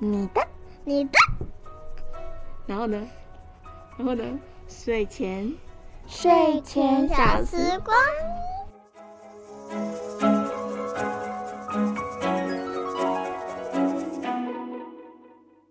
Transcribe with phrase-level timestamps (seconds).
[0.00, 0.46] 你的，
[0.84, 1.18] 你的。
[2.66, 3.00] 然后呢？
[3.96, 4.24] 然后呢？
[4.68, 5.54] 睡前，
[6.06, 7.96] 睡前小时光。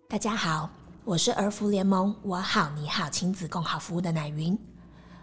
[0.08, 0.70] 大家好，
[1.04, 4.58] 我是儿福联盟我好你好亲子共好服务的奶云，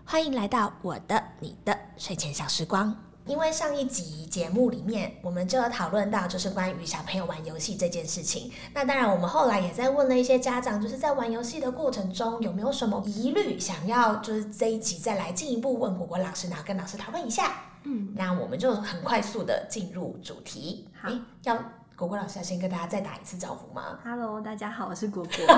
[0.05, 2.95] 欢迎来到我的你的睡前小时光。
[3.25, 8.51] 因为上一集节目里面，我们就有讨论到，就是关于小朋友玩游戏这件事情。
[8.73, 17.53] 那当然，我们后来也在问了一些家长，就是在玩游戏的过程中有没有什么疑虑，想要就是这一集再来进一步问果果老师，然后跟老师讨论一下。
[17.83, 20.87] 嗯，那我们就很快速的进入主题。
[20.99, 21.09] 好，
[21.43, 21.55] 要
[21.95, 25.31] 果果老师要先跟大家再打一次招呼吗？Hello，大家好，我是果果。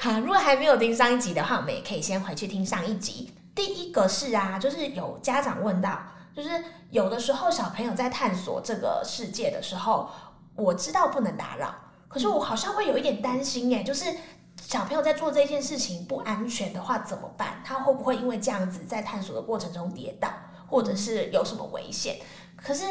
[0.00, 3.30] 好，如果还没有听上一集的话，我们也可以先回去听上一集。
[3.54, 5.98] 第一个是啊，就是有家长问到，
[6.34, 6.48] 就是
[6.90, 10.08] 有的时候小朋友在探索这个世界的时候，
[10.56, 11.74] 我知道不能打扰，
[12.08, 14.06] 可是我好像会有一点担心哎，就是
[14.60, 17.60] 小朋友在做这件事情不安全的话怎么办？
[17.64, 20.28] 他会不会因为这样子在探索的过程中跌倒，
[20.66, 22.18] 或者是有什么危险？
[22.56, 22.84] 可是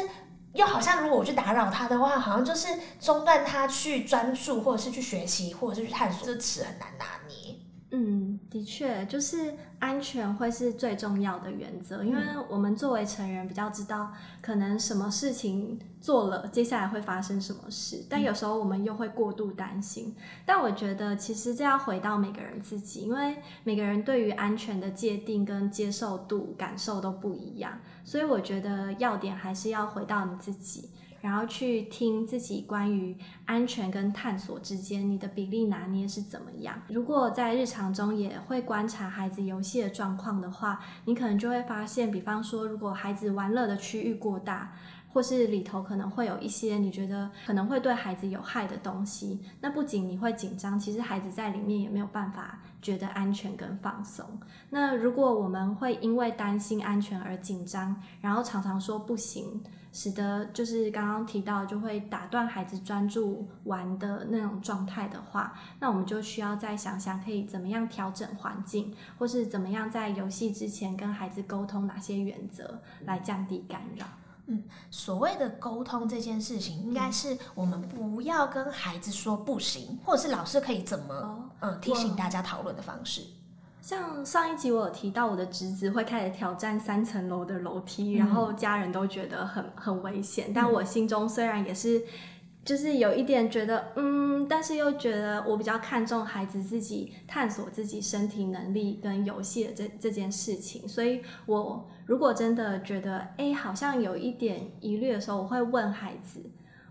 [0.52, 2.68] 又好像如果我去打扰他的话，好像就是
[3.00, 7.56] 中断他去专注，或者是去学习，或者是去探索，这词很难拿捏。
[7.94, 20.16] 嗯，的确，就是安全会是最重要的原则，因为我们作为成人比较知道可能什么事情做了，接下来会发生什么事，但有时候我们又会过度担心。
[20.46, 30.88] 但我觉得其实这要回到每个人自己，因为每个人对于安全的界定跟接受度、感受都不一样，所以我觉得要点还是要回到你自己。
[31.22, 36.74] 然后去听自己关于安全跟探索之间，你的比例拿捏是怎么样？
[36.88, 44.74] 如果在日常中也会观察孩子游戏的状况的话，你可能就会发现，比方说，如果孩子玩乐的区域过大，
[45.12, 54.26] 或是里头可能会有一些你觉得可能会对孩子有害的东西，那不仅你会紧张，其实孩子在里面也没有办法觉得安全跟放松。
[54.70, 59.62] 那如果我们会因为担心安全而紧张，然后常常说不行。
[59.94, 74.06] 使得就是刚刚提到就会打断孩子专注玩的那种状态的话，那我们就需要再想想可以怎么样调整环境，或是怎么样在游戏之前跟孩子沟通哪些原则来降低干扰。
[74.52, 83.22] 嗯，所谓的沟通这件事情，应该是我们不要跟孩子说不行，或者是老师可以怎么嗯提醒大家讨论的方式。
[83.80, 90.52] 像上一集我有提到，我的侄子会开始挑战三层楼的楼梯，然后家人都觉得很很危险。
[90.54, 92.00] 但我心中虽然也是，
[92.64, 100.86] 就是有一点觉得，嗯，但是又觉得我比较看重孩子自己探索自己身体能力跟游戏的这这件事情。
[100.88, 106.40] 所以，我如果真的觉得，哎，好像有一点疑虑的时候，我会问孩子。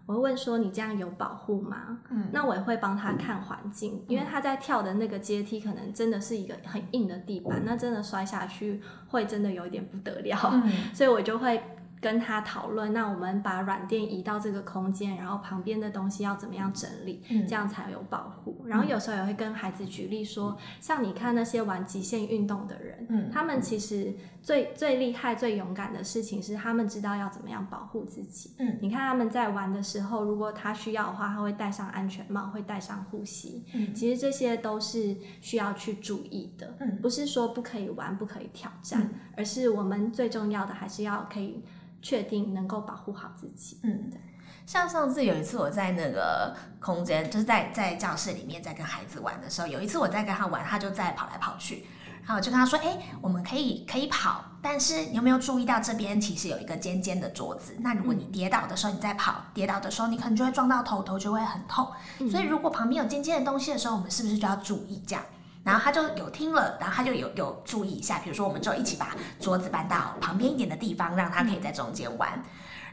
[0.08, 11.64] 我会问说：“你这样有保护吗？”嗯，那我也会帮他看环境，因为他在跳的那个阶梯可能真的是一个很硬的地板，那真的摔下去会真的有一点不得了， 所以我就会。
[12.02, 18.66] 跟他讨论，那我们把软垫移到这个空间，然后旁边的东西要怎么样整理，这样才有保护。
[18.66, 24.12] 然后有时候也会跟孩子举例说，像你看那些玩极限运动的人，嗯他们其实
[24.42, 28.56] 最最厉害、最勇敢的事情是他们知道要怎么样保护自己。
[28.58, 33.64] 嗯，你看他们在玩的时候，如果他需要的话，他会戴上安全帽，会戴上护膝。
[33.76, 36.76] 嗯，其实这些都是需要去注意的。
[36.80, 39.08] 嗯，不是说不可以玩、不可以挑战，
[39.38, 41.64] 而是我们最重要的还是要可以。
[42.02, 43.80] 确定能够保护好自己。
[43.84, 44.20] 嗯，对。
[44.66, 51.86] 像上次有一次我在那个空间，就是在在教室里面在跟孩子玩的时候，有一次我在跟他玩，他就在跑来跑去，
[52.22, 57.76] 然后我就跟他说：“哎，我们可以可以跑，但是你有没有注意到这边其实有一个尖尖的桌子？
[57.80, 61.92] 那如果你跌倒的时候你在跑，跌倒的时候你可能就会撞到头，头就会很痛。
[62.30, 65.26] 所以如果旁边有尖尖的东西的时候，我们是不是就要注意这样？”
[65.64, 72.44] 然后他就有听了，然后他就有有注意一下，比如说我们就一起把桌子搬到旁边一点的地方，让他可以在中间玩。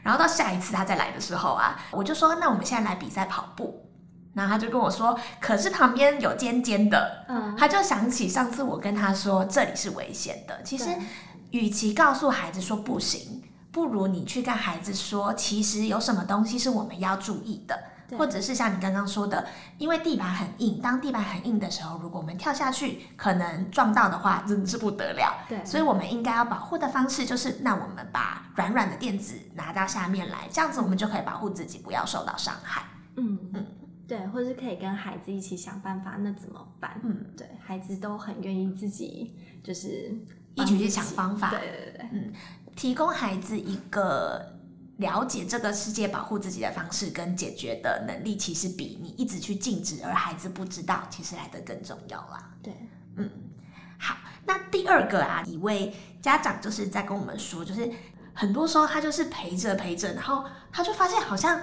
[0.03, 3.85] 然后到下一次他再来的时候啊，我就说那我们现在来比赛跑步。
[4.31, 10.61] 然后他就跟我说，可是旁边有尖尖的，嗯，他就想起上次我跟他说这里是危险的。
[10.63, 10.85] 其实，
[11.49, 13.41] 与其告诉孩子说不行，
[13.71, 17.77] 不如你去跟孩子说，其实有什么东西是我们要注意的。
[18.17, 19.47] 或者是像你刚刚说的，
[19.77, 25.45] 因为地板很硬，当地板很硬的时候，如果我们跳下去，可能撞到的话，真的是不得了。
[25.47, 32.83] 对，所以我们应该要保护的方式就是，那我们把软软的垫子拿到下面来，这样子我们就可以保护自己，不要受到伤害。
[33.17, 33.65] 嗯嗯，
[34.07, 36.99] 对，或者是可以跟孩子一起想办法，那怎么办？
[37.03, 40.11] 嗯，对孩子都很愿意自己就是
[40.55, 41.49] 一起去想方法。
[41.49, 42.33] 对对对，嗯，
[42.75, 44.58] 提供孩子一个。
[44.99, 52.51] 了解这个世界、保护自己的方式跟解决的能力，其实比你一直去禁止而孩子不知道，其实来的更重要啦。
[52.61, 52.73] 对，
[53.15, 53.29] 嗯，
[53.97, 57.89] 好，那第二个啊，一位家长就是在跟我们说，就是
[58.33, 61.59] 很多时候他就是陪着陪着，然后他就发现好像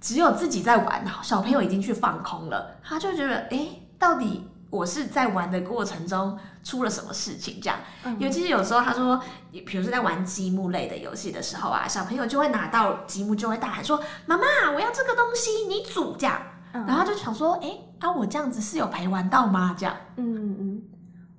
[0.00, 7.60] 只有自己在玩，小朋友已经去放空了，他就觉得，哎，到底我是在玩的过程中出了什么事情？
[7.60, 7.78] 这样，
[8.18, 9.20] 尤其是有时候他说，
[9.50, 16.40] 比如说在玩积木类的游戏的时候啊，小朋友就会拿到积木就会大喊说：“妈妈，我要这个东西，你组。”这样，
[16.72, 19.76] 然后就想说，哎，啊，我这样子是有陪玩到吗？
[19.78, 20.82] 这样，嗯嗯。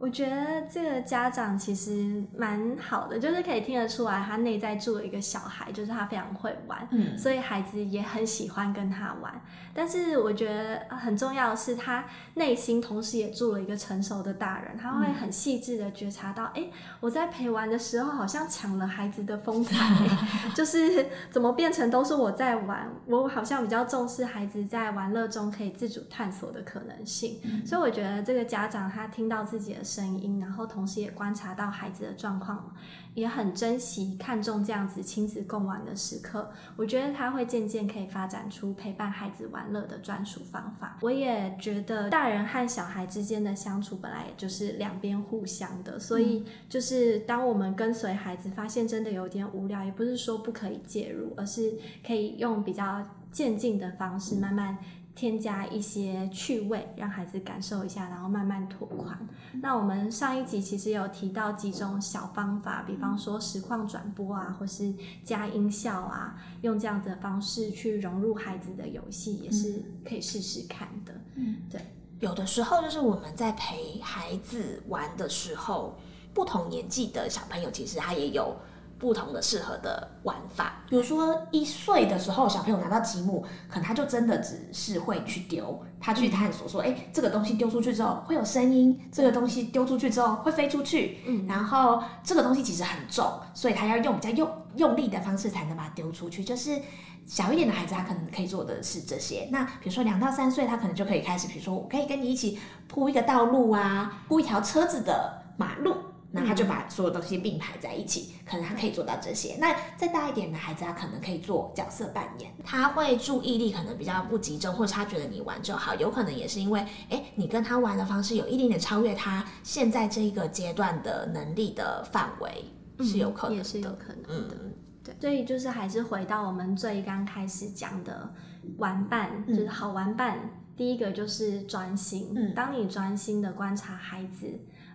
[0.04, 9.42] 我觉得这个家长其实蛮好的，就是可以听得出来，他内在住了一个小孩，就是他非常会玩，嗯，所以孩子也很喜欢跟他玩。
[9.74, 12.04] 但是我觉得很重要的是，他
[12.34, 16.66] 内心同时也住了一个成熟的大人，他会很细致的觉察到，哎，
[17.00, 19.74] 我在陪玩的时候好像抢了孩子的风采，
[20.54, 27.40] 就是怎么变成都是我在玩，我好像比较重视孩子在玩乐中可以自主探索的可能性。
[27.66, 29.93] 所以我觉得这个家长他听到自己的。
[29.94, 32.74] 声音，然后同时也观察到孩子的状况，
[33.13, 36.51] 也很珍惜、看重这样子亲子共玩的时刻。
[36.75, 40.98] 我觉得他会渐渐可以发展出陪伴孩子玩乐的专属方法。
[41.01, 51.74] 我也觉得大人和小孩之间的相处本来也就是两边互相的，所以就是当我们跟随孩子，发现真的有点无聊，也不是说不可以介入，而是
[52.06, 54.78] 可以用比较渐进的方式慢慢。
[55.15, 59.18] 添加一些趣味，让孩子感受一下，然后慢慢拓宽。
[59.62, 64.94] 那我们上一集其实有提到几种小方法，比方说实况转播啊，或是
[65.24, 71.13] 加音效啊，用这样子的方式去融入孩子的游戏，也是可以试试看的。
[71.36, 71.80] 嗯，对。
[72.19, 76.00] 有的时候就是我们在陪孩子玩的时候，
[76.33, 78.56] 不同年纪的小朋友其实他也有。
[79.04, 96.42] 不同的适合的玩法，比如说一岁的时候，小朋友拿到积木，可能他就真的只是会去丢，他去探索说，哎，这个东西丢出去之后会有声音，这个东西丢出去之后会飞出去，嗯，然后这个东西其实很重，所以他要用比较用用力的方式才能把它丢出去。
[96.42, 96.80] 就是
[97.26, 99.50] 小一点的孩子，他可能可以做的是这些。
[99.52, 102.58] 那比如说两到三岁，他可能就可以开始，比如说我可以跟你一起
[102.88, 105.94] 铺一个道路啊，铺一条车子的马路。
[106.35, 109.56] 那他就把所有东西并排在一起，可能他可以做到这些。
[109.59, 122.65] 那再大一点的孩子，他可能可以做角色扮演，他会注意力可能比较不集中，或者他觉得你玩就好，有可能也是因为，哎，你跟他玩的方式有一点点超越他现在这一个阶段的能力的范围，
[123.06, 124.56] 是有可能的，也是有可能的。
[125.03, 128.33] 对，所以就是还是回到我们最刚开始讲的
[128.77, 130.39] 玩伴，就是好玩伴。
[130.75, 134.47] 第一个就是专心，嗯当你专心的观察孩子。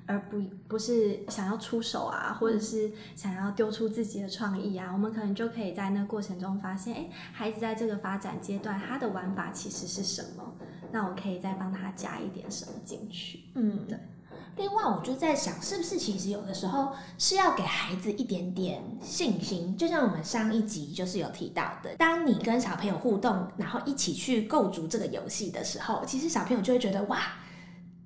[0.08, 10.54] 而不不是想要出手啊，或者是想要丢出自己的创意啊，我们可能就可以在那过程中发现，哎，孩子在这个发展阶段，他的玩法其实是什么？
[10.90, 13.40] 那我可以再帮他加一点什么进去？
[13.54, 13.98] 嗯，对。
[14.56, 19.76] 另外，我就在想，是不是其实有的时候是要给孩子一点点信心？
[19.76, 27.18] 就像我们上一集就是有提到的，当你跟小朋友互动，然后一起去构筑这个游戏的时候，其实小朋友就会觉得哇。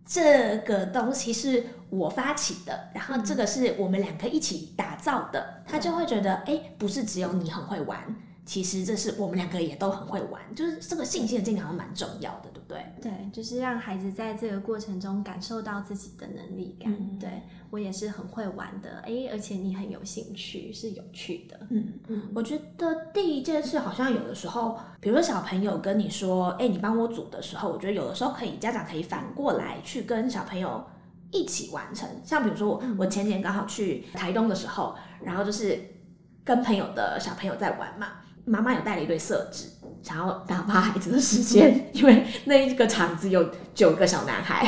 [0.04, 8.16] 这个东西是我发起的，然后这个是我们两个一起打造的，他就会觉得，哎，不是只有你很会玩。
[8.44, 12.84] 其实这是我们两个也都很会玩，就是这个信心的建立好像蛮重要的，对不对？
[13.00, 16.92] 对，就是让孩子在这个过程中感受到自己的能力感。
[17.20, 17.30] 对
[17.70, 21.61] 我也是很会玩的，哎，而且你很有兴趣，是有趣的。
[21.70, 30.84] 嗯嗯，我觉得第一件事好像有的时候，比如说小朋友跟你说，哎，你帮我组的时候，我觉得有的时候可以家长可以反过来去跟小朋友
[31.32, 32.08] 一起完成。
[32.22, 35.76] 像比如说我我前年刚好去台东的时候，然后就是
[36.44, 38.06] 跟朋友的小朋友在玩嘛。
[38.44, 39.68] 妈妈有带了一堆色纸，
[40.02, 44.66] 想要打发孩子的时间， 因为那一个场子有九个小男孩，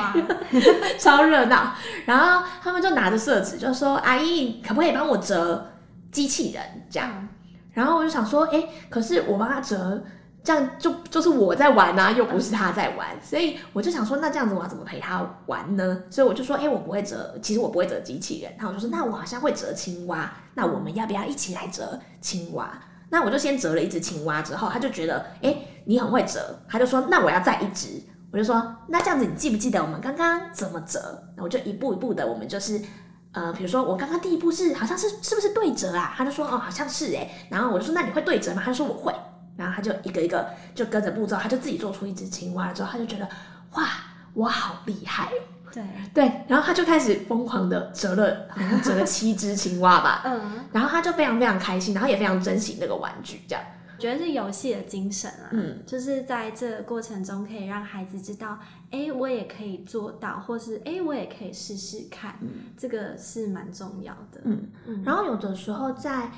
[0.97, 1.75] 超热闹。
[2.07, 5.73] 然后他们就拿着色纸，就说：“阿姨，可不可以帮我折
[6.13, 7.29] 机器人？”这样。
[7.73, 10.05] 然后我就想说：“哎，可是我帮他折，
[10.45, 22.71] 这样就就是我在玩啊，又不是他在玩。”所以我就想说：“那这样子我要怎么陪他玩呢？”所以我就说：“哎，我不会折，其实我不会折机器人。”然后我就说：“那我好像会折青蛙，那我们要不要一起来折青蛙？”
[23.11, 28.03] 那我就先折了一只青蛙，之后他就觉得，哎，你很会折，他就说，那我要再一只。
[28.33, 31.23] 我就说，那这样子，你记不记得我们刚刚怎么折？
[31.37, 32.83] 那我就一步一步的，我们就是，
[33.31, 36.13] 呃，比如说我刚刚第一步是，好像是是不是对折啊？
[36.17, 37.31] 他就说，哦，好像是哎。
[37.49, 38.61] 然后我就说，那你会对折吗？
[38.65, 39.15] 他就说我会。
[39.57, 43.29] 然后他就一个一个就跟着步骤，他就自己做出一只青蛙之后，他就觉得，
[43.73, 43.89] 哇，
[44.33, 45.31] 我好厉害。
[45.73, 45.83] 对，
[46.15, 53.65] 对，然后他就开始疯狂的折了，好像折了七只青蛙吧， 嗯，然后他就非常非常开心，然后也非常珍惜那个玩具，这样。
[53.97, 58.59] 觉得是游戏的精神啊，嗯就是在这个过程中可以让孩子知道，
[58.91, 62.37] 哎，我也可以做到，或是哎，我也可以试试看，
[62.77, 64.41] 这个是蛮重要的。
[64.45, 66.31] 嗯嗯然后有的时候在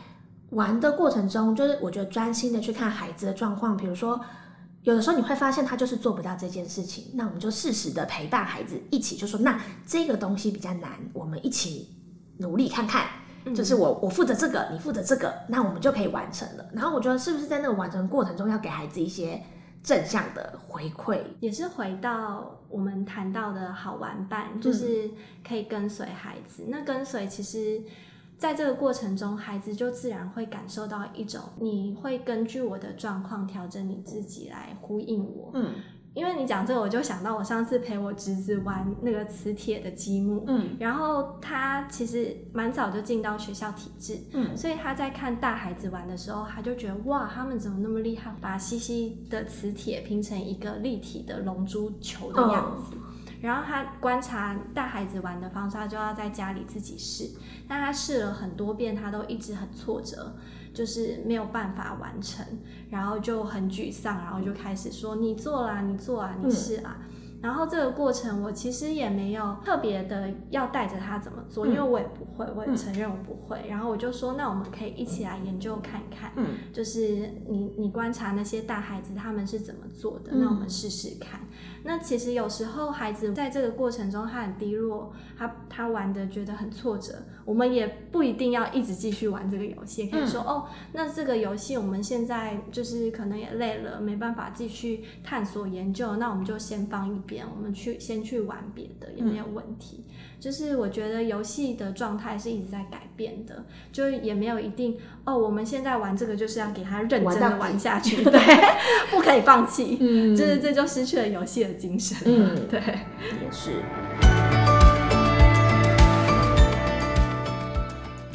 [0.51, 4.21] 玩的过程中，就是我觉得专心的去看孩子的状况，比如说。
[4.83, 11.91] 有的时候你会发现他就是做不到这件事情，那我们就适时的陪伴孩子一起，就说那这个东西比较难，我们一起
[12.39, 13.05] 努力看看，
[13.53, 16.65] 就是我我负责这个，你负责这个，那我们就可以完成了。
[16.73, 19.43] 然后我觉得是不是在那个完成过程中要给孩子一些
[19.83, 21.21] 正向的回馈？
[21.41, 25.11] 也是回到我们谈到的好玩嗯伴，就是
[25.45, 26.65] 可以跟随孩子。
[26.69, 27.83] 那跟随其实，
[28.39, 35.51] 在这个过程中，孩子就自然会感受到一种，你会根据我的状况调整你自己来呼应我。
[35.55, 35.71] 嗯
[36.17, 52.97] 因为你讲这个，我就想到我上次陪我侄子玩那个磁铁的积木，嗯然后他其实蛮早就进到学校体制，嗯所以他在看大孩子玩的时候，他就觉得哇，他们怎么那么厉害，把细细的磁铁拼成一个立体的龙珠球的样子。
[53.41, 57.31] 然后他观察大孩子玩的方式，他就要在家里自己试。
[57.69, 60.35] 但他试了很多遍，他都一直很挫折，
[60.73, 62.45] 就是没有办法完成，
[62.91, 66.97] 然后就很沮丧，然后就开始说：“你做啦，你做啊，你试啊。
[67.47, 73.65] 然后这个过程，我其实也没有特别的要带着他怎么做，因为我也不会，我也承认我不会。
[73.69, 81.41] 然后我就说，那我们可以一起来研究看看，嗯就是你你观察那些大孩子他们是怎么做的，嗯那我们试试看。
[81.85, 100.05] 那其实有时候孩子在这个过程中他很低落，他他玩的觉得很挫折，我们也不一定要一直继续玩这个游戏，也可以说、哦，那这个游戏我们现在就是可能也累了，没办法继续探索研究，那我们就先放一边，我们去先去玩别的也没有问题。
[100.39, 108.39] 就是我觉得游戏的状态是一直在改变的，就也没有一定哦，我们现在玩这个就是要给他认真的玩下去， 对，
[109.11, 112.81] 不可以放弃，嗯就是这就失去了游戏的精神了，嗯对。
[112.81, 113.83] 也是。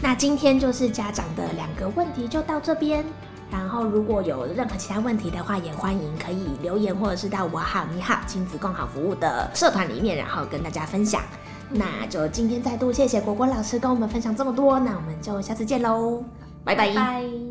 [0.02, 3.06] 那今天就是家长的两个问题就到这边。
[3.52, 11.22] 然后如果有任何其他问题的话，也欢迎可以留言，或者是到我好你好亲子共好服务的社团里面，然后跟大家分享。
[11.70, 16.24] 那就今天再度谢谢果果老师跟我们分享这么多，那我们就下次见喽，
[16.64, 16.76] 拜。
[16.76, 17.51] 拜拜